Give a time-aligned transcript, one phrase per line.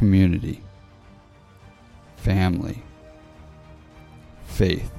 [0.00, 0.62] community,
[2.16, 2.82] family,
[4.46, 4.90] faith.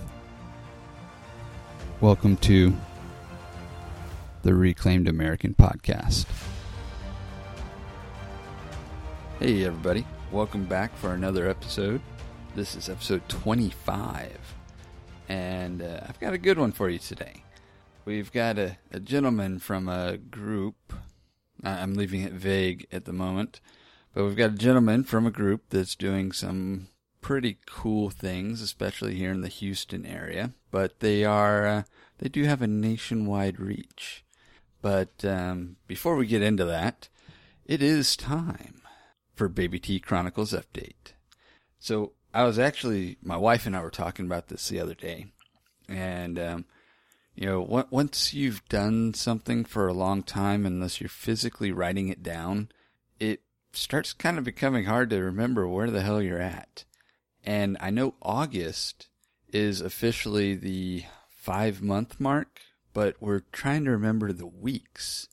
[2.00, 2.72] Welcome to
[4.44, 6.28] the Reclaimed American Podcast.
[9.40, 10.06] Hey, everybody.
[10.32, 12.00] Welcome back for another episode.
[12.54, 14.38] This is episode 25.
[15.30, 17.44] And uh, I've got a good one for you today.
[18.06, 20.94] We've got a, a gentleman from a group.
[21.64, 23.62] I'm leaving it vague at the moment.
[24.14, 26.88] But we've got a gentleman from a group that's doing some
[27.22, 30.54] pretty cool things, especially here in the Houston area.
[30.70, 31.84] But they are, uh,
[32.18, 34.24] they do have a nationwide reach.
[34.82, 37.08] But um, before we get into that,
[37.66, 38.82] it is time
[39.36, 41.14] for Baby T Chronicles update.
[41.80, 45.28] So I was actually, my wife and I were talking about this the other day,
[45.88, 46.66] and um,
[47.36, 52.22] you know, once you've done something for a long time, unless you're physically writing it
[52.24, 52.70] down,
[53.20, 53.42] it
[53.74, 56.86] starts kind of becoming hard to remember where the hell you're at.
[57.44, 59.08] And I know August
[59.52, 62.62] is officially the five month mark,
[62.94, 65.28] but we're trying to remember the weeks.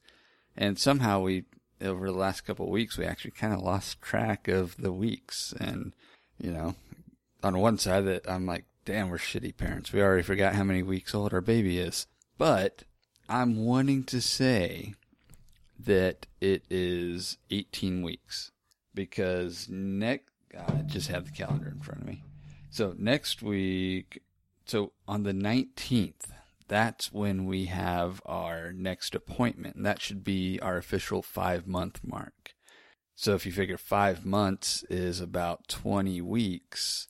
[0.56, 1.44] And somehow we,
[1.80, 5.52] over the last couple of weeks, we actually kind of lost track of the weeks.
[5.60, 5.94] And,
[6.40, 6.74] you know,
[7.42, 9.92] on one side that I'm like, damn, we're shitty parents.
[9.92, 12.06] We already forgot how many weeks old our baby is.
[12.38, 12.84] But
[13.28, 14.94] I'm wanting to say
[15.78, 18.50] that it is 18 weeks
[18.94, 22.24] because next, I just have the calendar in front of me.
[22.70, 24.22] So next week,
[24.66, 26.26] so on the 19th,
[26.66, 29.76] that's when we have our next appointment.
[29.76, 32.54] And that should be our official five month mark.
[33.14, 37.08] So if you figure five months is about 20 weeks,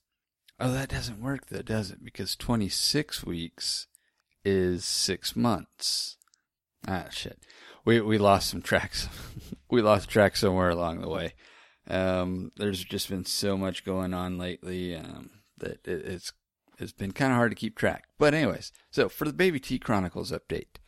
[0.61, 2.05] oh, that doesn't work though, does it?
[2.05, 3.87] Because 26 weeks
[4.45, 6.17] is six months.
[6.87, 7.39] Ah, shit
[7.85, 9.09] we we lost some tracks.
[9.71, 11.35] we lost track somewhere along the way.
[11.89, 16.33] Um, there's just been so much going on lately um, that it, it's
[16.79, 18.05] it's been kind of hard to keep track.
[18.19, 20.79] But anyways, so for the Baby T Chronicles update,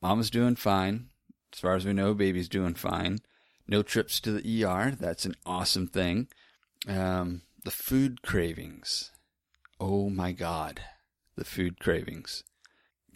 [0.00, 1.08] Mama's doing fine.
[1.52, 3.18] As far as we know, baby's doing fine.
[3.66, 4.94] No trips to the ER.
[4.98, 6.28] That's an awesome thing.
[6.86, 9.10] Um, the food cravings.
[9.80, 10.80] Oh my God,
[11.34, 12.44] the food cravings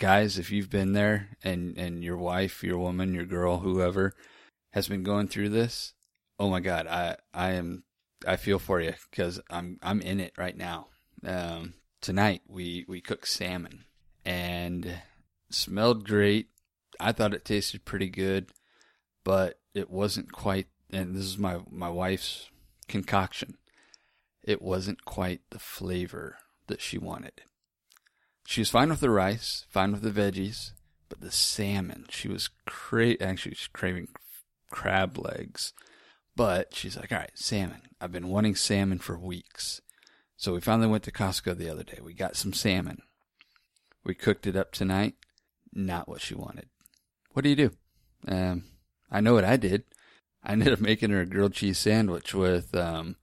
[0.00, 4.14] guys, if you've been there and, and your wife, your woman, your girl, whoever
[4.70, 5.92] has been going through this,
[6.38, 7.84] oh my God, I, I am,
[8.26, 10.86] I feel for you because I'm, I'm in it right now.
[11.22, 13.84] Um, tonight we, we cooked salmon
[14.24, 15.02] and
[15.50, 16.48] smelled great.
[16.98, 18.52] I thought it tasted pretty good,
[19.22, 22.48] but it wasn't quite, and this is my, my wife's
[22.88, 23.58] concoction.
[24.42, 27.42] It wasn't quite the flavor that she wanted.
[28.50, 30.72] She was fine with the rice, fine with the veggies,
[31.08, 34.08] but the salmon, she was cra- actually she was craving
[34.72, 35.72] crab legs.
[36.34, 37.82] But she's like, all right, salmon.
[38.00, 39.80] I've been wanting salmon for weeks.
[40.36, 42.00] So we finally went to Costco the other day.
[42.02, 43.02] We got some salmon.
[44.02, 45.14] We cooked it up tonight.
[45.72, 46.70] Not what she wanted.
[47.32, 47.70] What do you do?
[48.26, 48.64] Um,
[49.12, 49.84] I know what I did.
[50.42, 53.14] I ended up making her a grilled cheese sandwich with um,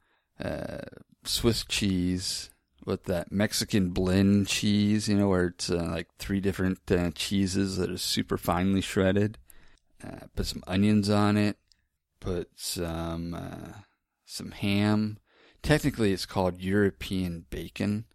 [0.42, 0.84] uh,
[1.26, 2.50] Swiss cheese,
[2.88, 7.76] with that Mexican blend cheese, you know, where it's uh, like three different uh, cheeses
[7.76, 9.38] that are super finely shredded.
[10.02, 11.58] Uh, put some onions on it.
[12.22, 13.82] Put some uh,
[14.26, 15.20] some ham.
[15.62, 18.06] Technically, it's called European bacon.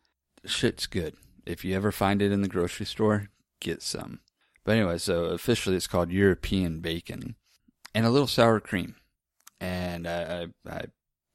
[0.46, 1.16] shit's good.
[1.44, 3.28] If you ever find it in the grocery store,
[3.60, 4.20] get some.
[4.64, 7.36] But anyway, so officially it's called European bacon,
[7.94, 8.94] and a little sour cream.
[9.60, 10.84] And I, I, I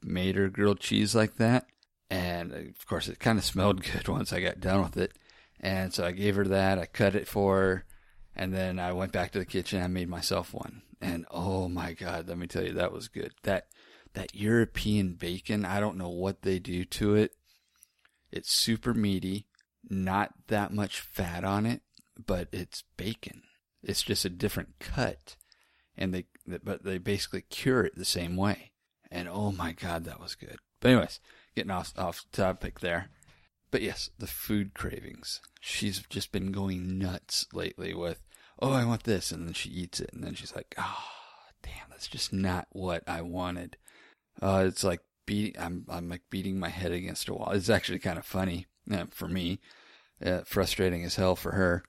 [0.02, 1.68] made her grilled cheese like that
[2.10, 5.14] and uh, of course, it kind of smelled good once I got done with it.
[5.60, 6.80] And so I gave her that.
[6.80, 7.86] I cut it for her.
[8.36, 9.82] And then I went back to the kitchen.
[9.82, 10.84] I made myself one.
[11.02, 13.34] And oh my God, let me tell you, that was good.
[13.44, 13.68] That,
[14.14, 17.36] that European bacon, I don't know what they do to it.
[18.32, 19.48] It's super meaty,
[19.90, 21.82] not that much fat on it,
[22.24, 23.44] but it's bacon.
[23.84, 25.36] It's just a different cut.
[25.96, 26.26] And they,
[26.64, 28.72] but they basically cure it the same way.
[29.10, 30.58] And oh my God, that was good.
[30.80, 31.20] But anyways,
[31.58, 33.10] getting off off topic there.
[33.72, 35.42] But yes, the food cravings.
[35.60, 38.22] She's just been going nuts lately with,
[38.62, 41.04] oh, I want this, and then she eats it, and then she's like, oh,
[41.64, 43.76] damn, that's just not what I wanted.
[44.42, 45.60] Uh, it's like beating.
[45.60, 47.52] I'm I'm like beating my head against a wall.
[47.52, 49.60] It's actually kind of funny uh, for me,
[50.24, 51.84] uh, frustrating as hell for her.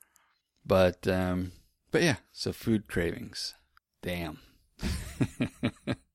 [0.65, 1.53] But um,
[1.91, 3.55] but yeah, so food cravings.
[4.03, 4.39] Damn.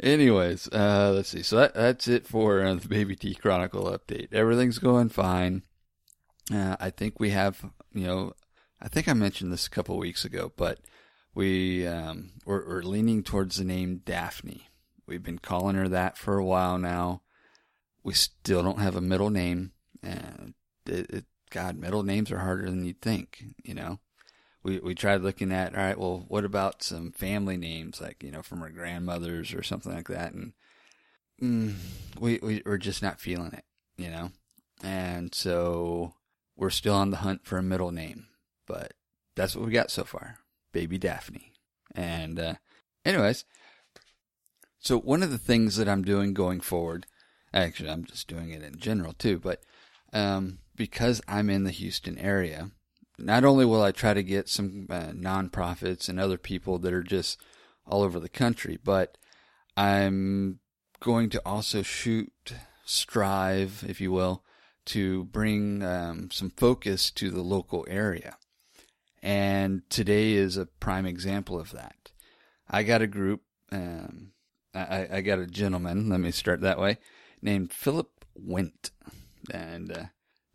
[0.00, 1.42] Anyways, uh, let's see.
[1.42, 4.32] So that, that's it for uh, the Baby T Chronicle update.
[4.32, 5.62] Everything's going fine.
[6.52, 8.34] Uh, I think we have, you know,
[8.80, 10.78] I think I mentioned this a couple weeks ago, but
[11.34, 14.68] we um, we're, we're, leaning towards the name Daphne.
[15.06, 17.22] we've been calling her that for a while now.
[18.04, 19.72] We still don't have a middle name.
[20.02, 20.54] It,
[20.86, 23.98] it, God, middle names are harder than you'd think, you know?
[24.66, 28.32] We, we tried looking at, all right, well, what about some family names, like, you
[28.32, 30.32] know, from our grandmothers or something like that?
[30.32, 30.54] And
[31.40, 31.74] mm,
[32.18, 33.64] we, we, we're just not feeling it,
[33.96, 34.32] you know?
[34.82, 36.14] And so
[36.56, 38.26] we're still on the hunt for a middle name,
[38.66, 38.94] but
[39.36, 40.38] that's what we got so far.
[40.72, 41.52] Baby Daphne.
[41.94, 42.54] And, uh,
[43.04, 43.44] anyways,
[44.80, 47.06] so one of the things that I'm doing going forward,
[47.54, 49.62] actually, I'm just doing it in general too, but,
[50.12, 52.72] um, because I'm in the Houston area,
[53.18, 57.02] not only will I try to get some uh, nonprofits and other people that are
[57.02, 57.40] just
[57.86, 59.16] all over the country, but
[59.76, 60.60] I'm
[61.00, 62.32] going to also shoot,
[62.84, 64.42] strive, if you will,
[64.86, 68.36] to bring um, some focus to the local area.
[69.22, 72.12] And today is a prime example of that.
[72.68, 73.42] I got a group,
[73.72, 74.32] um,
[74.74, 76.98] I, I, got a gentleman, let me start that way,
[77.42, 78.90] named Philip Wendt.
[79.52, 80.04] And uh,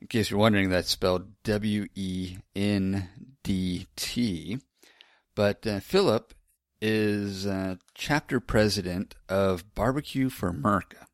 [0.02, 3.10] in case you're wondering, that's spelled W E N
[3.44, 4.58] D T.
[5.36, 6.34] But uh, Philip
[6.82, 11.06] is uh, chapter president of Barbecue for America.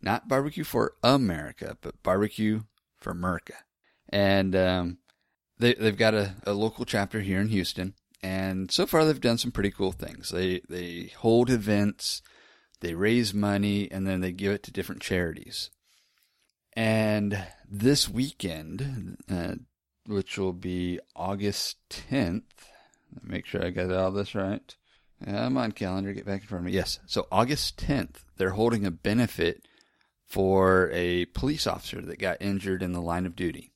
[0.00, 2.62] Not Barbecue for America, but Barbecue
[2.98, 3.54] for America.
[4.08, 4.98] And um,
[5.58, 7.94] they, they've got a, a local chapter here in Houston.
[8.22, 10.30] And so far, they've done some pretty cool things.
[10.30, 12.22] They, they hold events,
[12.80, 15.70] they raise money, and then they give it to different charities.
[16.74, 19.54] And this weekend, uh,
[20.06, 22.42] which will be August 10th,
[23.22, 24.74] make sure I got all this right.
[25.26, 26.72] I'm on calendar, get back in front of me.
[26.72, 29.68] Yes, so August 10th, they're holding a benefit
[30.26, 33.70] for a police officer that got injured in the line of duty.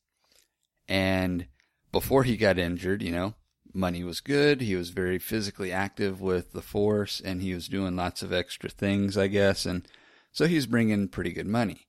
[0.89, 1.47] And
[1.93, 3.35] before he got injured, you know,
[3.75, 4.61] money was good.
[4.61, 8.71] He was very physically active with the force and he was doing lots of extra
[8.71, 9.67] things, I guess.
[9.67, 9.87] And
[10.33, 11.86] so he's bringing pretty good money.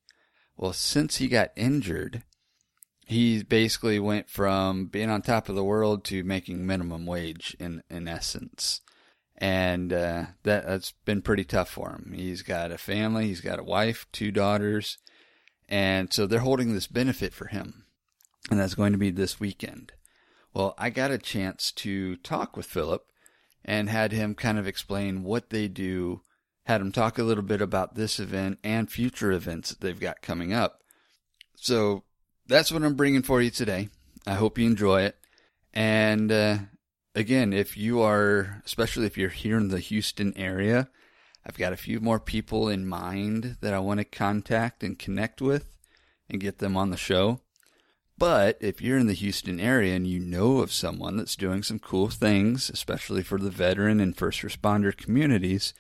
[0.58, 2.24] Well, since he got injured,
[3.06, 7.84] he basically went from being on top of the world to making minimum wage in,
[7.90, 8.82] in essence.
[9.38, 12.12] And uh, that, that's been pretty tough for him.
[12.16, 14.98] He's got a family, he's got a wife, two daughters,
[15.70, 17.86] and so they're holding this benefit for him.
[18.50, 19.92] And that's going to be this weekend.
[20.54, 23.06] Well, I got a chance to talk with Philip
[23.64, 26.22] and had him kind of explain what they do
[26.68, 30.22] had him talk a little bit about this event and future events that they've got
[30.22, 30.82] coming up.
[31.56, 32.04] So
[32.46, 33.88] that's what I'm bringing for you today.
[34.26, 35.16] I hope you enjoy it.
[35.74, 36.58] And uh,
[37.16, 40.90] again, if you are, especially if you're here in the Houston area,
[41.46, 45.42] I've got a few more people in mind that I want to contact and connect
[45.42, 45.78] with
[46.30, 47.40] and get them on the show.
[48.18, 51.80] But if you're in the Houston area and you know of someone that's doing some
[51.80, 55.74] cool things, especially for the veteran and first responder communities,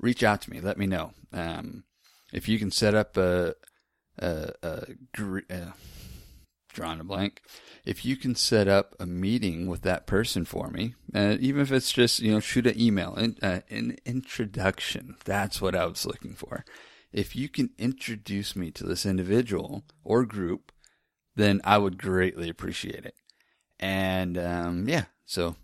[0.00, 0.60] reach out to me.
[0.60, 1.12] Let me know.
[1.32, 1.84] Um,
[2.32, 3.54] if you can set up a,
[4.18, 4.84] a, a,
[5.50, 5.72] a
[6.72, 7.42] drawing a blank.
[7.84, 11.72] If you can set up a meeting with that person for me, uh, even if
[11.72, 15.16] it's just you know shoot an email, uh, an introduction.
[15.24, 16.64] That's what I was looking for.
[17.12, 20.72] If you can introduce me to this individual or group,
[21.34, 23.14] then I would greatly appreciate it.
[23.80, 25.56] And um, yeah, so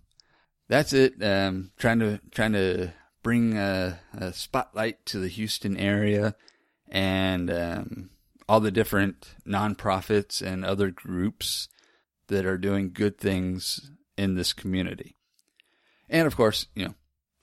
[0.69, 1.23] that's it.
[1.23, 2.93] Um, trying to trying to
[3.27, 6.37] bring a, a spotlight to the Houston area
[6.89, 8.11] and um,
[8.49, 11.67] all the different nonprofits and other groups
[12.29, 15.17] that are doing good things in this community.
[16.09, 16.95] And of course, you know,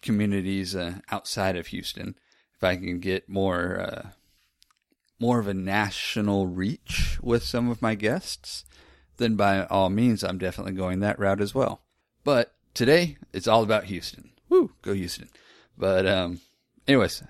[0.01, 2.15] communities uh, outside of Houston.
[2.55, 4.09] If I can get more uh,
[5.19, 8.63] more of a national reach with some of my guests,
[9.17, 11.81] then by all means, I'm definitely going that route as well.
[12.23, 14.31] But today, it's all about Houston.
[14.47, 15.27] Woo, go Houston.
[15.77, 16.39] But um,
[16.87, 17.23] anyways,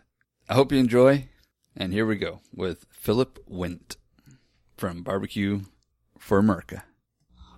[0.49, 1.27] I hope you enjoy.
[1.75, 3.97] And here we go with Philip Wint
[4.77, 5.61] from Barbecue
[6.19, 6.83] for America.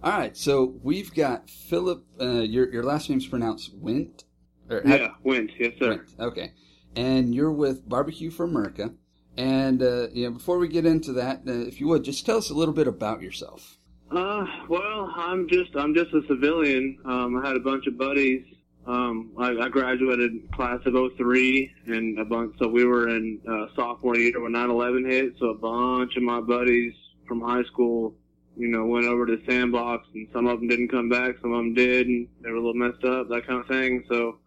[0.01, 2.05] All right, so we've got Philip.
[2.21, 4.23] Uh, your your last name's pronounced Wint.
[4.69, 5.51] Or, yeah, Went.
[5.59, 5.89] Yes, sir.
[5.89, 6.01] Went.
[6.19, 6.51] Okay,
[6.95, 8.93] and you're with Barbecue for America.
[9.35, 12.37] And uh, you know, before we get into that, uh, if you would, just tell
[12.37, 13.79] us a little bit about yourself.
[14.11, 16.99] Uh, well, I'm just I'm just a civilian.
[17.05, 18.45] Um, I had a bunch of buddies
[18.87, 23.65] um, I, I graduated class of 03 and a bunch, so we were in uh,
[23.75, 25.33] sophomore year when 9/11 hit.
[25.39, 26.93] So a bunch of my buddies
[27.27, 28.13] from high school,
[28.55, 31.57] you know, went over to sandbox, and some of them didn't come back, some of
[31.57, 34.03] them did, and they were a little messed up, that kind of thing.
[34.07, 34.37] So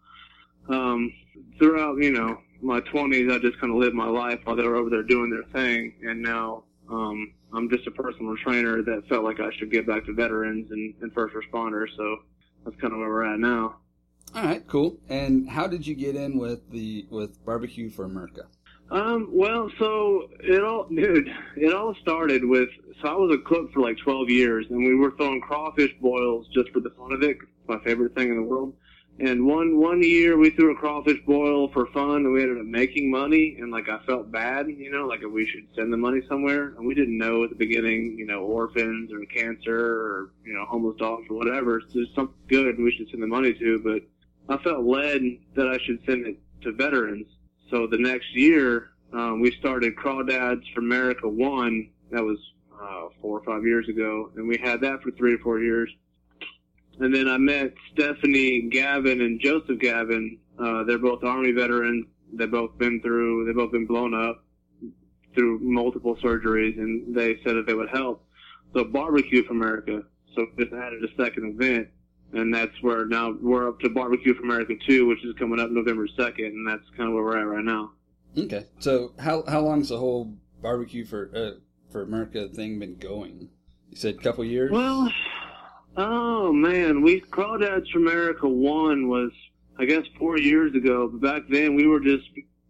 [0.69, 1.13] um,
[1.57, 4.75] throughout, you know, my 20s, I just kind of lived my life while they were
[4.75, 9.25] over there doing their thing, and now um, I'm just a personal trainer that felt
[9.25, 11.87] like I should get back to veterans and, and first responders.
[11.97, 12.19] So
[12.63, 13.77] that's kind of where we're at now.
[14.35, 14.97] All right, cool.
[15.09, 18.43] And how did you get in with the with barbecue for America?
[18.91, 22.69] Um, well, so it all, dude, it all started with,
[23.01, 26.47] so I was a cook for like 12 years and we were throwing crawfish boils
[26.53, 27.37] just for the fun of it.
[27.67, 28.73] My favorite thing in the world.
[29.19, 32.65] And one, one year we threw a crawfish boil for fun and we ended up
[32.65, 36.21] making money and like I felt bad, you know, like we should send the money
[36.27, 40.53] somewhere and we didn't know at the beginning, you know, orphans or cancer or, you
[40.53, 41.81] know, homeless dogs or whatever.
[41.81, 44.01] So there's something good we should send the money to, but
[44.47, 45.21] I felt led
[45.55, 47.27] that I should send it to veterans
[47.69, 51.89] so the next year, um, we started Crawdads for America One.
[52.11, 52.37] That was
[52.73, 55.89] uh, four or five years ago, and we had that for three or four years.
[56.99, 60.39] And then I met Stephanie Gavin and Joseph Gavin.
[60.57, 62.07] Uh, they're both Army veterans.
[62.33, 63.45] They've both been through.
[63.45, 64.43] They've both been blown up
[65.35, 68.25] through multiple surgeries, and they said that they would help.
[68.73, 70.03] So Barbecue for America.
[70.35, 71.89] So just added a second event
[72.33, 75.69] and that's where now we're up to Barbecue for America 2, which is coming up
[75.71, 77.91] November 2nd, and that's kind of where we're at right now.
[78.37, 78.65] Okay.
[78.79, 81.59] So how how long's the whole Barbecue for uh,
[81.91, 83.49] for America thing been going?
[83.89, 84.71] You said a couple years?
[84.71, 85.11] Well,
[85.97, 89.31] oh man, we Crawdads for America 1 was,
[89.79, 92.27] I guess, four years ago, but back then we were just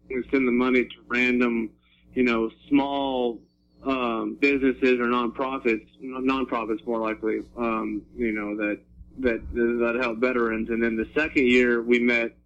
[0.08, 1.70] sending the money to random,
[2.14, 3.40] you know, small
[3.84, 8.80] um, businesses or nonprofits, nonprofits more likely, um, you know, that
[9.22, 10.70] that that help veterans.
[10.70, 12.36] And then the second year, we met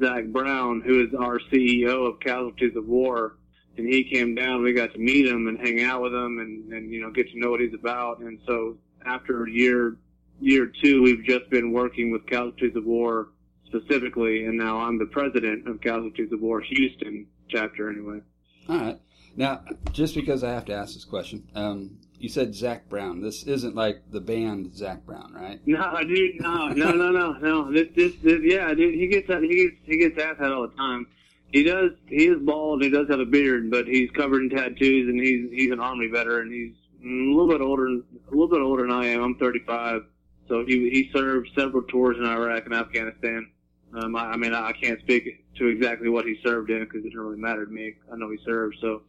[0.00, 3.36] Zach Brown, who is our CEO of Casualties of War,
[3.76, 4.62] and he came down.
[4.62, 7.30] We got to meet him and hang out with him, and and you know get
[7.30, 8.20] to know what he's about.
[8.20, 9.96] And so after year
[10.40, 13.28] year two, we've just been working with Casualties of War
[13.66, 17.90] specifically, and now I'm the president of Casualties of War Houston chapter.
[17.90, 18.20] Anyway.
[18.68, 19.00] All right.
[19.34, 19.62] Now,
[19.92, 23.20] just because I have to ask this question, um, you said Zach Brown.
[23.20, 25.60] This isn't like the band Zach Brown, right?
[25.66, 27.72] No, dude, no, no, no, no, no.
[27.72, 28.94] This, this, this, yeah, dude.
[28.94, 29.42] He gets that.
[29.42, 31.08] He gets, he gets asked that all the time.
[31.48, 31.90] He does.
[32.06, 32.80] He is bald.
[32.80, 36.06] He does have a beard, but he's covered in tattoos, and he's he's an army
[36.06, 36.52] veteran.
[36.52, 36.74] He's
[37.04, 39.24] a little bit older, a little bit older than I am.
[39.24, 40.02] I'm 35,
[40.48, 43.50] so he he served several tours in Iraq and Afghanistan.
[43.94, 47.08] Um, I, I mean, I can't speak to exactly what he served in because it
[47.08, 47.94] didn't really matter to me.
[48.12, 49.02] I know he served, so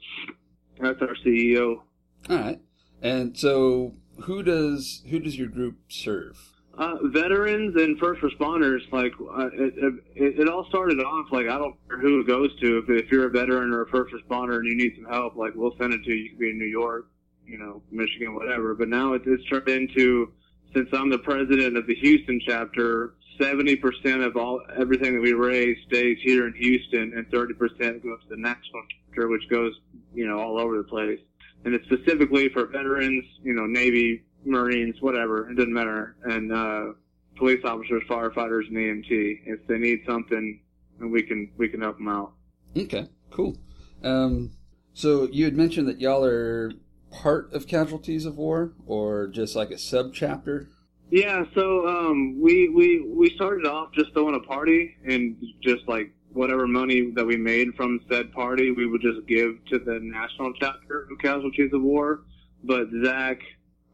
[0.79, 1.81] that's our CEO.
[2.29, 2.59] All right.
[3.03, 6.53] And so, who does who does your group serve?
[6.75, 8.79] Uh, veterans and first responders.
[8.91, 9.73] Like uh, it,
[10.15, 12.77] it, it, all started off like I don't care who it goes to.
[12.77, 15.51] If, if you're a veteran or a first responder and you need some help, like
[15.53, 16.15] we'll send it to you.
[16.15, 17.07] You could be in New York,
[17.45, 18.73] you know, Michigan, whatever.
[18.73, 20.31] But now it's, it's turned into
[20.73, 25.77] since I'm the president of the Houston chapter, 70% of all everything that we raise
[25.87, 29.73] stays here in Houston, and 30% goes to the national chapter, which goes,
[30.15, 31.19] you know, all over the place
[31.65, 35.49] and it's specifically for veterans, you know, Navy, Marines, whatever.
[35.49, 36.15] It doesn't matter.
[36.23, 36.93] And uh,
[37.35, 39.41] police officers, firefighters, and EMT.
[39.45, 40.61] If they need something,
[40.99, 42.33] we can we can help them out.
[42.77, 43.57] Okay, cool.
[44.03, 44.51] Um,
[44.93, 46.71] so you had mentioned that y'all are
[47.11, 50.69] part of Casualties of War, or just like a sub chapter.
[51.09, 56.11] Yeah, so um, we we we started off just throwing a party and just like
[56.33, 60.53] whatever money that we made from said party, we would just give to the national
[60.53, 62.21] chapter of Casualties of War.
[62.63, 63.39] But Zach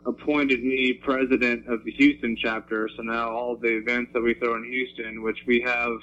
[0.05, 4.55] appointed me president of the Houston chapter, so now all the events that we throw
[4.55, 5.97] in Houston, which we have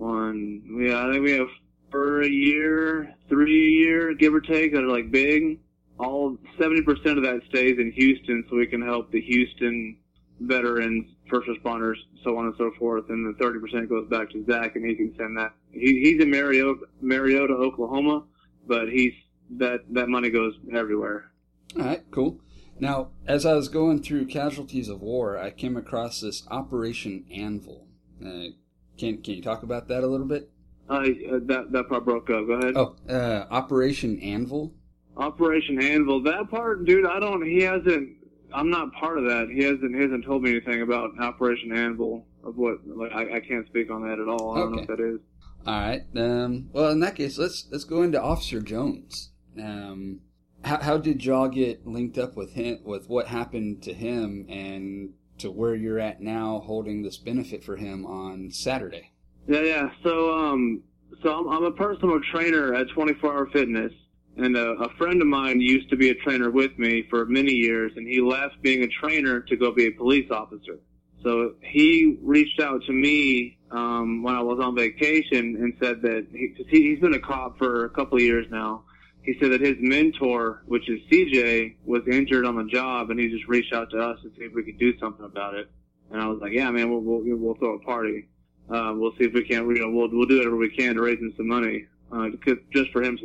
[0.00, 1.48] on, yeah, I think we have
[1.90, 5.60] for a year, three year, give or take, that are like big.
[5.98, 9.98] All 70% of that stays in Houston, so we can help the Houston
[10.40, 13.08] veterans, first responders, so on and so forth.
[13.08, 15.54] And the 30% goes back to Zach, and he can send that.
[15.72, 18.24] He, he's in Marietta, Marietta, Oklahoma,
[18.66, 19.14] but he's
[19.58, 21.30] that that money goes everywhere.
[21.76, 22.40] All right, cool.
[22.78, 27.86] Now, as I was going through Casualties of War, I came across this Operation Anvil.
[28.24, 28.52] Uh,
[28.98, 30.50] can can you talk about that a little bit?
[30.88, 31.02] Uh,
[31.46, 32.46] that that part broke up.
[32.46, 32.76] Go ahead.
[32.76, 34.74] Oh, uh, Operation Anvil.
[35.16, 36.22] Operation Anvil.
[36.22, 37.06] That part, dude.
[37.06, 37.44] I don't.
[37.44, 38.16] He hasn't
[38.54, 39.48] I'm not part of that.
[39.52, 43.40] He hasn't he hasn't told me anything about Operation Anvil of what like I, I
[43.40, 44.54] can't speak on that at all.
[44.54, 45.20] I don't know what that is.
[45.66, 46.02] All right.
[46.16, 49.30] Um, well, in that case, let's let's go into Officer Jones.
[49.58, 50.20] Um,
[50.64, 52.80] how how did y'all get linked up with him?
[52.84, 57.76] With what happened to him and to where you're at now, holding this benefit for
[57.76, 59.12] him on Saturday?
[59.46, 59.90] Yeah, yeah.
[60.02, 60.82] So um,
[61.22, 63.92] so I'm, I'm a personal trainer at 24 Hour Fitness
[64.36, 67.52] and a, a friend of mine used to be a trainer with me for many
[67.52, 70.78] years, and he left being a trainer to go be a police officer.
[71.22, 76.26] So he reached out to me um, when I was on vacation and said that
[76.32, 78.84] he, he, he's been a cop for a couple of years now.
[79.22, 83.28] He said that his mentor, which is CJ, was injured on the job, and he
[83.28, 85.70] just reached out to us to see if we could do something about it.
[86.10, 88.26] And I was like, "Yeah, man, we'll we'll, we'll throw a party."
[88.70, 89.68] uh, we'll see if we can.
[89.68, 92.28] You know, we'll we'll do whatever we can to raise him some money, uh,
[92.72, 93.18] just for him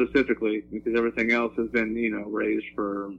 [0.00, 3.12] specifically, because everything else has been you know raised for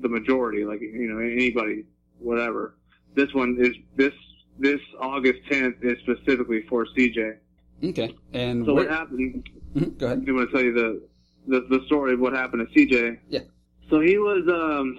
[0.00, 1.84] the majority, like you know anybody,
[2.18, 2.74] whatever.
[3.14, 4.12] This one is this
[4.58, 7.36] this August 10th is specifically for CJ.
[7.82, 8.14] Okay.
[8.32, 9.48] And So what happened?
[9.74, 10.22] Mhm, Go ahead.
[10.26, 11.02] You want to tell you the,
[11.46, 13.18] the the story of what happened to CJ?
[13.28, 13.40] Yeah.
[13.88, 14.96] So he was um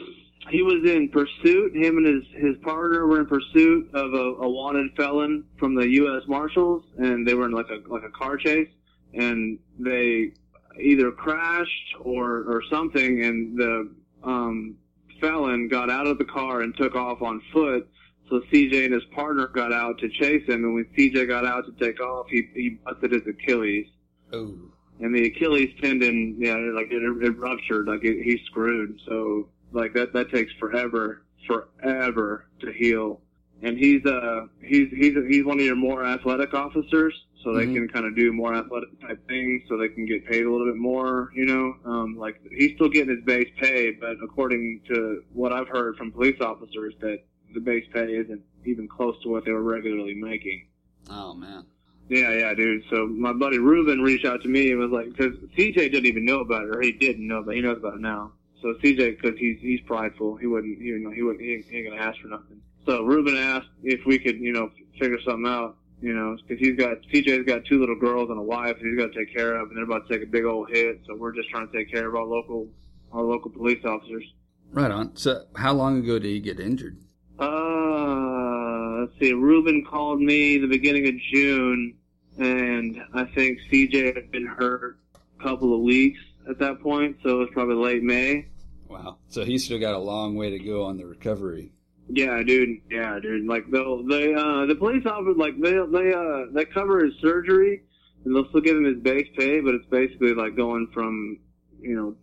[0.50, 1.76] he was in pursuit.
[1.76, 5.88] Him and his his partner were in pursuit of a, a wanted felon from the
[5.88, 6.24] U.S.
[6.28, 8.70] Marshals, and they were in like a like a car chase,
[9.14, 10.32] and they
[10.80, 13.92] either crashed or or something, and the
[14.24, 14.75] um
[15.20, 17.88] felon got out of the car and took off on foot.
[18.30, 21.66] So CJ and his partner got out to chase him, and when CJ got out
[21.66, 23.88] to take off, he he busted his Achilles
[24.34, 24.56] Oh.
[25.01, 28.98] and the Achilles tendon, yeah, like it, it ruptured, like it, he's screwed.
[29.06, 33.20] So like that that takes forever, forever to heal.
[33.63, 37.13] And he's uh he's he's he's one of your more athletic officers,
[37.44, 37.74] so they Mhm.
[37.74, 40.65] can kind of do more athletic type things, so they can get paid a little
[40.65, 41.32] bit more.
[41.36, 45.68] You know, um, like he's still getting his base pay, but according to what I've
[45.68, 47.20] heard from police officers, that
[47.53, 50.65] the base pay isn't even close to what they were regularly making.
[51.10, 51.65] Oh man.
[52.10, 52.84] Yeah, yeah, dude.
[52.89, 56.25] So my buddy Ruben reached out to me and was like, because CJ didn't even
[56.25, 58.34] know about it, or he didn't know, but he knows about it now.
[58.62, 61.77] So CJ, because he's he's prideful, he wouldn't, you know, he wouldn't, he ain't, he
[61.77, 62.62] ain't gonna ask for nothing.
[62.86, 66.78] So Ruben asked if we could, you know, figure something out, you know, because he's
[66.78, 69.70] got CJ's got two little girls and a wife he's got to take care of,
[69.70, 71.02] and they're about to take a big old hit.
[71.08, 72.68] So we're just trying to take care of our local
[73.12, 74.24] our local police officers.
[74.72, 75.16] Right on.
[75.16, 76.98] So, how long ago did he get injured?
[77.38, 79.34] Uh, let's see.
[79.34, 81.98] Ruben called me the beginning of June,
[82.38, 84.98] and I think CJ had been hurt
[85.40, 86.20] a couple of weeks
[86.50, 88.48] at that point, so it was probably late May.
[88.88, 89.18] Wow.
[89.28, 91.72] So he's still got a long way to go on the recovery.
[92.13, 92.82] Yeah, dude.
[92.89, 93.48] Yeah, dude.
[93.48, 97.84] Like they'll they uh the police officer like they they uh they cover his surgery
[98.25, 101.39] and they'll still give him his base pay, but it's basically like going from
[101.80, 102.15] you know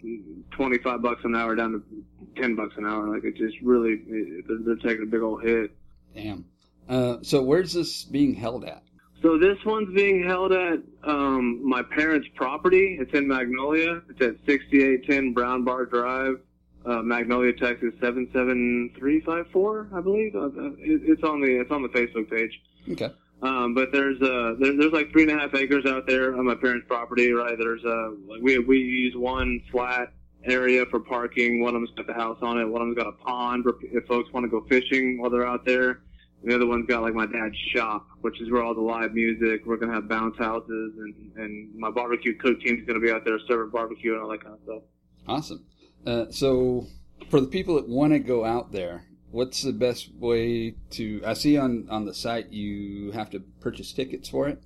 [0.50, 3.08] twenty five bucks an hour down to ten bucks an hour.
[3.08, 5.70] Like it's just really it, they're, they're taking a big old hit.
[6.14, 6.44] Damn.
[6.88, 8.82] Uh, so where's this being held at?
[9.22, 12.98] So this one's being held at um, my parents' property.
[13.00, 14.00] It's in Magnolia.
[14.08, 16.40] It's at 6810 Brown Bar Drive,
[16.86, 20.34] uh, Magnolia, Texas 77354, I believe.
[20.34, 22.60] Uh, uh, it, it's on the it's on the Facebook page.
[22.90, 23.10] Okay.
[23.40, 26.44] Um, but there's uh there, there's like three and a half acres out there on
[26.44, 27.56] my parents' property, right?
[27.58, 30.12] There's uh like we we use one flat
[30.44, 31.60] area for parking.
[31.62, 32.64] One of them's got the house on it.
[32.64, 35.46] One of them's got a pond for if folks want to go fishing while they're
[35.46, 36.00] out there.
[36.44, 39.66] The other one's got like my dad's shop, which is where all the live music.
[39.66, 43.38] We're gonna have bounce houses, and and my barbecue cook team's gonna be out there
[43.48, 44.82] serving barbecue and all that kind of stuff.
[45.26, 45.64] Awesome.
[46.08, 46.86] Uh, so
[47.28, 51.20] for the people that want to go out there, what's the best way to?
[51.26, 54.62] I see on on the site you have to purchase tickets for it.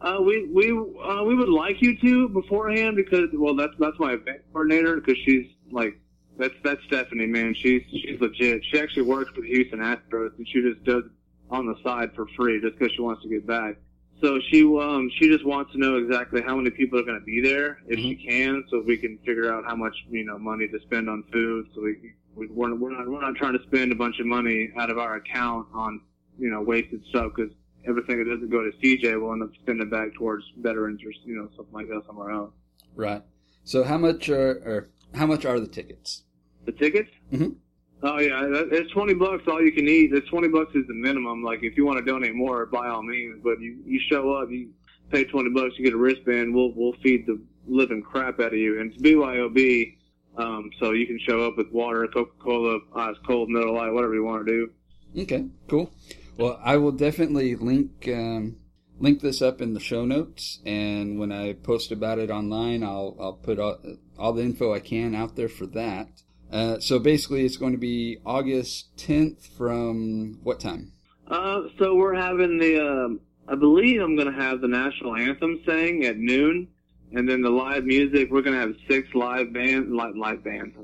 [0.00, 4.14] Uh, we we uh, we would like you to beforehand because well that's that's my
[4.14, 5.96] event coordinator because she's like
[6.36, 10.62] that's that's Stephanie man she's she's legit she actually works the Houston Astros and she
[10.62, 11.12] just does it
[11.50, 13.76] on the side for free just because she wants to get back
[14.22, 17.24] so she um she just wants to know exactly how many people are going to
[17.24, 20.66] be there if she can so we can figure out how much you know money
[20.68, 23.92] to spend on food so we, we we're, we're not we're not trying to spend
[23.92, 26.00] a bunch of money out of our account on
[26.38, 27.52] you know wasted stuff because
[27.86, 31.34] everything that doesn't go to CJ will end up spending back towards veterans or you
[31.36, 32.52] know something like that somewhere else.
[32.94, 33.22] Right.
[33.64, 36.22] So how much are or how much are the tickets?
[36.64, 37.10] The tickets?
[37.32, 37.56] Mhm.
[38.04, 40.12] Oh yeah, it's twenty bucks all you can eat.
[40.12, 41.44] It's twenty bucks is the minimum.
[41.44, 43.40] Like if you want to donate more, by all means.
[43.42, 44.70] But you you show up, you
[45.10, 46.52] pay twenty bucks, you get a wristband.
[46.52, 48.80] We'll we'll feed the living crap out of you.
[48.80, 49.96] And it's BYOB,
[50.36, 54.14] um, so you can show up with water, Coca Cola, ice cold, Miller Lite, whatever
[54.14, 55.22] you want to do.
[55.22, 55.92] Okay, cool.
[56.36, 58.56] Well, I will definitely link um,
[58.98, 63.16] link this up in the show notes, and when I post about it online, I'll
[63.20, 63.78] I'll put all,
[64.18, 66.08] all the info I can out there for that.
[66.52, 70.92] Uh, so basically, it's going to be August 10th from what time?
[71.26, 75.60] Uh, so we're having the, um, I believe I'm going to have the national anthem
[75.64, 76.68] sang at noon,
[77.14, 78.30] and then the live music.
[78.30, 80.76] We're going to have six live band, live, live bands,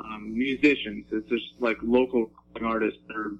[0.00, 1.06] um, musicians.
[1.10, 2.30] It's just like local
[2.62, 3.32] artists or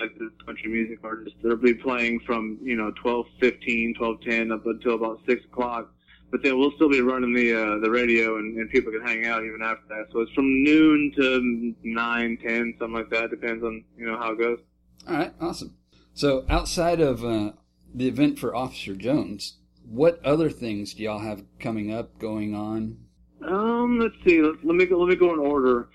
[0.00, 0.12] like
[0.44, 1.38] country music artists.
[1.42, 5.92] They'll be playing from you know 12:15, 12:10 up until about six o'clock.
[6.34, 9.24] But then we'll still be running the uh, the radio, and, and people can hang
[9.24, 10.06] out even after that.
[10.10, 13.30] So it's from noon to nine, ten, something like that.
[13.30, 14.58] Depends on you know how it goes.
[15.08, 15.76] All right, awesome.
[16.12, 17.52] So outside of uh,
[17.94, 22.96] the event for Officer Jones, what other things do y'all have coming up, going on?
[23.46, 24.42] Um, let's see.
[24.42, 24.98] Let, let me go.
[24.98, 25.88] Let me go in order.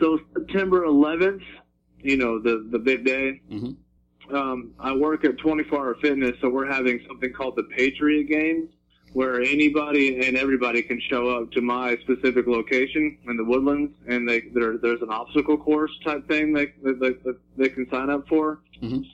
[0.00, 1.42] So September 11th,
[2.00, 3.42] you know the the big day.
[3.52, 3.76] Mhm.
[4.32, 8.70] um, I work at 24 Hour Fitness, so we're having something called the Patriot Games,
[9.14, 14.28] where anybody and everybody can show up to my specific location in the Woodlands, and
[14.28, 18.28] they there, there's an obstacle course type thing they they, they, they can sign up
[18.28, 18.60] for.
[18.82, 19.04] Mhm.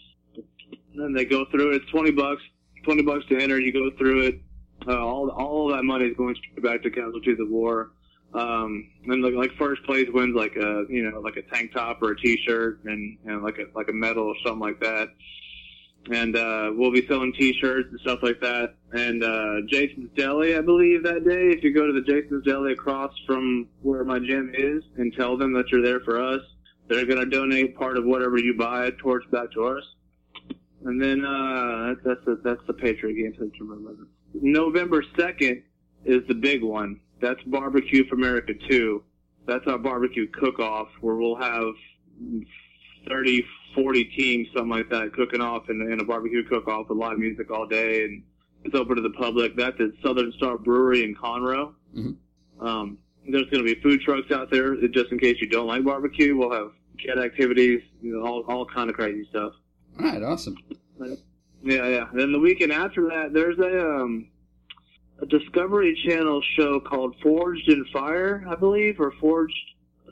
[0.95, 1.77] And they go through it.
[1.83, 2.43] It's 20 bucks.
[2.85, 3.61] 20 bucks to enter.
[3.61, 4.41] You go through it.
[4.89, 7.91] Uh, all all that money is going straight back to casualties of war.
[8.33, 12.01] Um, and like, like first place wins like a you know like a tank top
[12.03, 15.09] or a t-shirt and, and like a like a medal or something like that.
[16.11, 18.75] And uh, we'll be selling t-shirts and stuff like that.
[18.93, 21.51] And uh, Jason's Deli, I believe that day.
[21.51, 25.37] If you go to the Jason's Deli across from where my gym is and tell
[25.37, 26.41] them that you're there for us,
[26.89, 29.85] they're gonna donate part of whatever you buy towards back to us.
[30.85, 33.33] And then uh, that's the, that's the Patriot game.
[33.35, 34.09] To remember.
[34.35, 35.63] November second
[36.05, 37.01] is the big one.
[37.21, 39.03] That's Barbecue for America 2.
[39.47, 41.75] That's our barbecue cook-off where we'll have
[43.09, 47.19] 30, 40 teams, something like that, cooking off in, in a barbecue cook-off with live
[47.19, 48.05] music all day.
[48.05, 48.23] And
[48.65, 49.57] it's open to the public.
[49.57, 51.73] That's at Southern Star Brewery in Conroe.
[51.97, 52.17] Mhm.
[52.61, 55.85] Um, there's going to be food trucks out there just in case you don't like
[55.85, 56.37] barbecue.
[56.37, 59.53] We'll have kid activities, you know, all, all kind of crazy stuff.
[59.99, 60.57] All right, awesome.
[61.63, 62.05] Yeah, yeah.
[62.13, 64.29] Then the weekend after that, there's a um,
[65.21, 69.55] a Discovery Channel show called Forged in Fire, I believe, or Forged.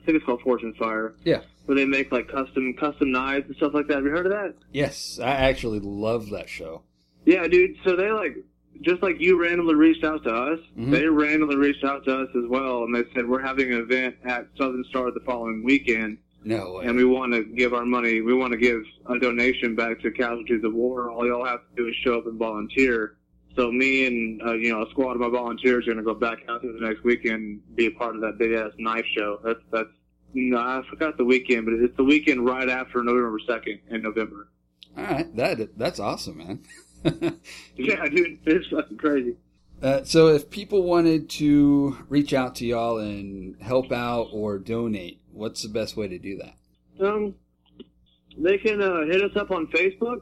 [0.01, 1.13] I think it's called Forged in Fire.
[1.23, 1.41] Yeah.
[1.65, 3.95] Where they make like custom custom knives and stuff like that.
[3.97, 4.55] Have you heard of that?
[4.71, 6.81] Yes, I actually love that show.
[7.25, 7.75] Yeah, dude.
[7.83, 8.37] So they like
[8.81, 10.91] just like you randomly reached out to us, Mhm.
[10.91, 14.15] they randomly reached out to us as well, and they said we're having an event
[14.23, 16.17] at Southern Star the following weekend.
[16.45, 16.85] No way.
[16.85, 18.21] and we want to give our money.
[18.21, 21.11] We want to give a donation back to casualties of war.
[21.11, 23.17] All y'all have to do is show up and volunteer.
[23.59, 26.13] So me and uh, you know a squad of my volunteers are going to go
[26.13, 29.03] back out there the next weekend, and be a part of that big ass knife
[29.13, 29.37] show.
[29.43, 29.89] That's that's
[30.33, 34.47] no, I forgot the weekend, but it's the weekend right after November second in November.
[34.97, 36.61] All right, that that's awesome, man.
[37.75, 39.35] Yeah, dude, it's fucking crazy.
[39.81, 45.19] uh, so, if people wanted to reach out to y'all and help out or donate,
[45.33, 47.05] what's the best way to do that?
[47.05, 47.35] Um,
[48.37, 50.21] they can uh, hit us up on Facebook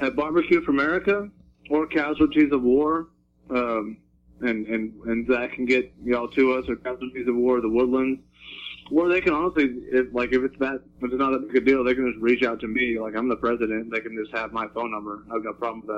[0.00, 1.30] at Barbecue for America
[1.70, 3.08] or Casualties of War,
[3.50, 3.98] um,
[4.40, 8.20] and and and Zach can get y'all to us or Casualties of War, the Woodlands,
[8.90, 11.64] or they can honestly, if like if it's that if it's not that big a
[11.64, 12.98] deal, they can just reach out to me.
[12.98, 15.24] Like I'm the president, they can just have my phone number.
[15.32, 15.96] I've got a problem with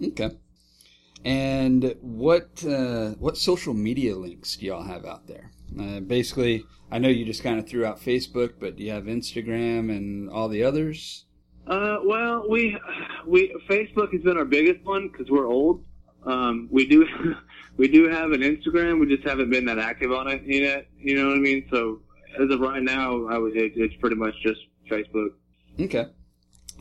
[0.00, 0.22] that.
[0.22, 0.36] Okay.
[1.24, 5.52] And what uh, what social media links do y'all have out there?
[5.78, 9.04] Uh, basically, I know you just kind of threw out Facebook, but do you have
[9.04, 11.24] Instagram and all the others?
[11.66, 12.76] Uh, well, we
[13.26, 15.84] we Facebook has been our biggest one because we're old.
[16.24, 17.06] Um, we do
[17.76, 19.00] we do have an Instagram.
[19.00, 20.88] We just haven't been that active on it yet.
[20.98, 21.66] You know what I mean?
[21.70, 22.00] So
[22.40, 25.30] as of right now, I would it, it's pretty much just Facebook.
[25.80, 26.06] Okay.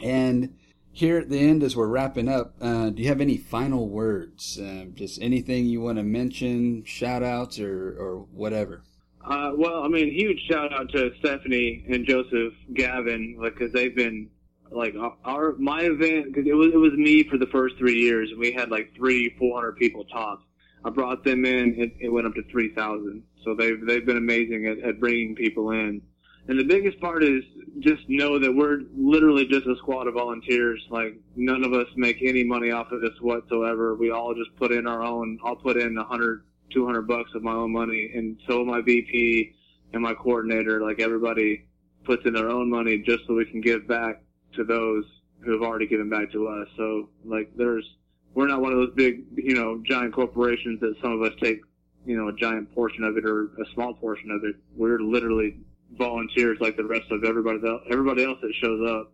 [0.01, 0.55] And
[0.91, 4.59] here at the end, as we're wrapping up, uh, do you have any final words?
[4.59, 8.83] Uh, just anything you want to mention, shout outs, or, or whatever?
[9.23, 13.95] Uh, well, I mean, huge shout out to Stephanie and Joseph Gavin, like, cause they've
[13.95, 14.29] been,
[14.71, 17.99] like, our- our, my event, cause it was, it was me for the first three
[17.99, 20.43] years, and we had like three, four hundred people tops.
[20.83, 23.23] I brought them in, it, it went up to 3,000.
[23.43, 26.01] So they've, they've been amazing at, at bringing people in.
[26.47, 27.43] And the biggest part is
[27.79, 30.83] just know that we're literally just a squad of volunteers.
[30.89, 33.93] Like, none of us make any money off of this whatsoever.
[33.95, 37.29] We all just put in our own, I'll put in a hundred, two hundred bucks
[37.35, 39.53] of my own money, and so my VP
[39.93, 40.81] and my coordinator.
[40.81, 41.65] Like everybody
[42.05, 44.21] puts in their own money just so we can give back
[44.55, 45.05] to those
[45.41, 46.67] who have already given back to us.
[46.77, 47.85] So like there's
[48.33, 51.61] we're not one of those big you know giant corporations that some of us take
[52.05, 54.55] you know a giant portion of it or a small portion of it.
[54.75, 55.57] We're literally
[55.97, 59.11] volunteers like the rest of everybody else, everybody else that shows up.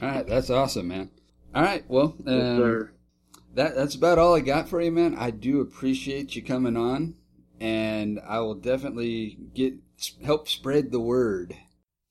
[0.00, 1.10] All right, that's awesome, man.
[1.54, 2.92] All right, well, Yes, um, sir.
[3.54, 5.14] that that's about all I got for you, man.
[5.16, 7.14] I do appreciate you coming on,
[7.60, 9.74] and I will definitely get
[10.24, 11.54] help spread the word.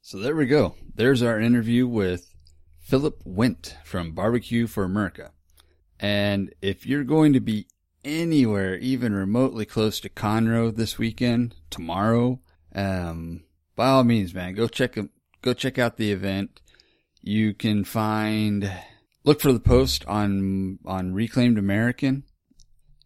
[0.01, 0.75] So there we go.
[0.95, 2.30] There's our interview with
[2.81, 5.31] Philip Wendt from Barbecue for America.
[5.99, 7.67] And if you're going to be
[8.03, 12.41] anywhere even remotely close to Conroe this weekend, tomorrow,
[12.73, 13.43] um,
[13.75, 14.97] by all means, man, go check
[15.41, 16.59] go check out the event.
[17.21, 18.71] You can find
[19.23, 22.23] look for the post on on Reclaimed American,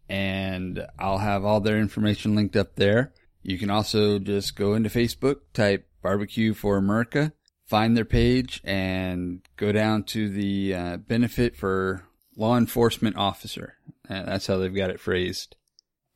[0.08, 3.12] and I'll have all their information linked up there.
[3.42, 7.32] You can also just go into Facebook, type Barbecue for America,
[7.66, 12.04] find their page, and go down to the uh, benefit for
[12.36, 13.74] law enforcement officer.
[14.08, 15.56] Uh, that's how they've got it phrased,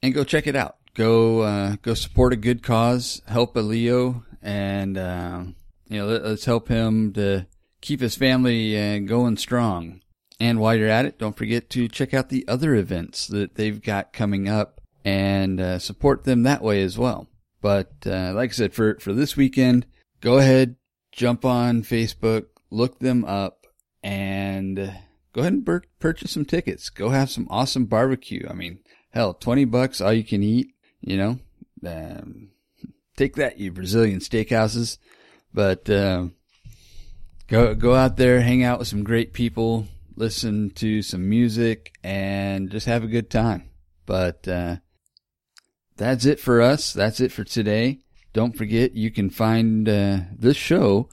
[0.02, 0.76] and go check it out.
[0.94, 5.56] Go uh, go support a good cause, help a Leo, and um,
[5.88, 7.46] you know let, let's help him to
[7.80, 10.00] keep his family uh, going strong.
[10.38, 13.82] And while you're at it, don't forget to check out the other events that they've
[13.82, 17.28] got coming up and uh, support them that way as well.
[17.60, 19.86] But uh, like I said, for for this weekend,
[20.20, 20.76] go ahead,
[21.12, 23.66] jump on Facebook, look them up,
[24.02, 24.76] and
[25.32, 26.90] go ahead and bur- purchase some tickets.
[26.90, 28.46] Go have some awesome barbecue.
[28.48, 30.68] I mean, hell, twenty bucks, all you can eat.
[31.00, 31.38] You know,
[31.86, 32.50] um,
[33.16, 34.98] take that, you Brazilian steakhouses.
[35.52, 36.26] But uh,
[37.48, 42.70] go go out there, hang out with some great people, listen to some music, and
[42.70, 43.70] just have a good time.
[44.06, 44.76] But uh,
[45.96, 46.92] that's it for us.
[46.92, 48.00] That's it for today.
[48.32, 51.08] Don't forget, you can find uh, this show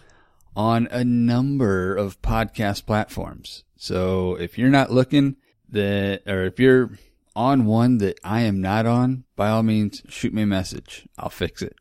[0.55, 3.63] on a number of podcast platforms.
[3.75, 5.35] So if you're not looking
[5.69, 6.91] that, or if you're
[7.35, 11.07] on one that I am not on, by all means, shoot me a message.
[11.17, 11.75] I'll fix it.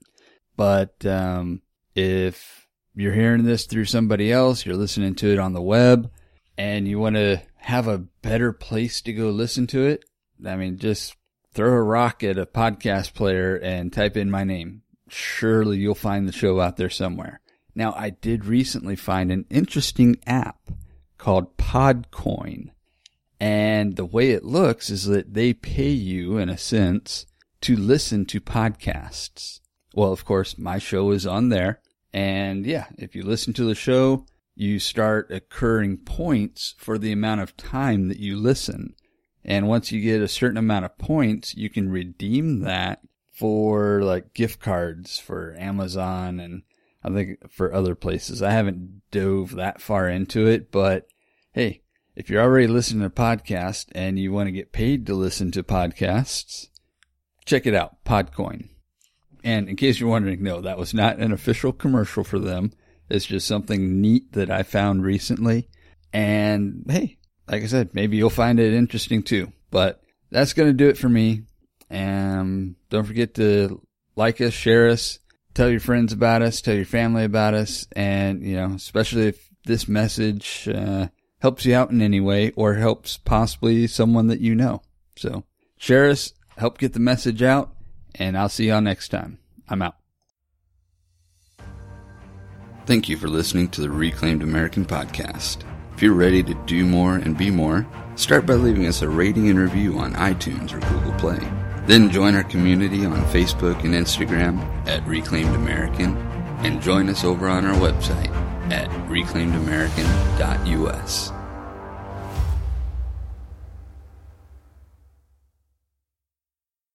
[0.57, 1.63] But um,
[1.95, 6.11] if you're hearing this through somebody else, you're listening to it on the web,
[6.59, 10.05] and you want to have a better place to go listen to it,
[10.45, 11.17] I mean, just
[11.53, 14.83] throw a rock at a podcast player and type in my name.
[15.09, 17.41] Surely you'll find the show out there somewhere.
[17.75, 20.71] Now, I did recently find an interesting app
[21.19, 22.71] called Podcoin.
[23.39, 27.27] And the way it looks is that they pay you, in a sense,
[27.63, 29.61] to listen to podcasts.
[29.95, 31.81] Well, of course, my show is on there.
[32.13, 37.43] And yeah, if you listen to the show, you start accruing points for the amount
[37.43, 38.95] of time that you listen.
[39.45, 43.01] And once you get a certain amount of points, you can redeem that
[43.37, 46.63] for like gift cards for Amazon and
[47.05, 48.43] I think for other places.
[48.43, 51.07] I haven't dove that far into it, but
[51.53, 51.83] hey,
[52.17, 55.51] if you're already listening to a podcast and you want to get paid to listen
[55.53, 56.69] to podcasts,
[57.45, 58.71] check it out, Podcoin.
[59.45, 62.73] And in case you're wondering, no, that was not an official commercial for them.
[63.09, 65.69] It's just something neat that I found recently.
[66.13, 69.53] And hey, like I said, maybe you'll find it interesting too.
[69.71, 71.43] But that's going to do it for me.
[71.89, 73.81] And don't forget to
[74.17, 75.19] like us, share us,
[75.55, 77.87] tell your friends about us, tell your family about us.
[77.95, 81.09] And, you know, especially if this message uh,
[81.41, 84.83] helps you out in any way or helps possibly someone that you know.
[85.17, 85.45] So
[85.77, 87.75] share us, help get the message out,
[88.15, 89.39] and I'll see y'all next time.
[89.69, 89.97] I'm out.
[92.87, 95.65] Thank you for listening to the Reclaimed American podcast.
[95.95, 99.49] If you're ready to do more and be more, start by leaving us a rating
[99.49, 101.66] and review on iTunes or Google Play.
[101.87, 106.17] Then join our community on Facebook and Instagram at Reclaimed American
[106.65, 108.35] and join us over on our website
[108.73, 111.36] at reclaimedamerican.us.